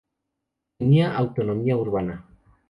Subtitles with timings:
[0.79, 2.25] Tenía autonomía urbana.